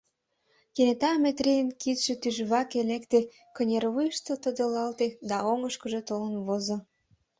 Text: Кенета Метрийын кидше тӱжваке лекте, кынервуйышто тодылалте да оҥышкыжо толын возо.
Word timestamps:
Кенета 0.73 1.11
Метрийын 1.23 1.69
кидше 1.81 2.13
тӱжваке 2.21 2.79
лекте, 2.89 3.19
кынервуйышто 3.55 4.33
тодылалте 4.43 5.07
да 5.29 5.37
оҥышкыжо 5.51 6.01
толын 6.09 6.35
возо. 6.47 6.77